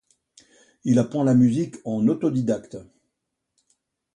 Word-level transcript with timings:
Il 0.83 0.97
apprend 0.97 1.23
la 1.23 1.35
musique 1.35 1.75
en 1.85 2.07
autodidacte. 2.07 2.75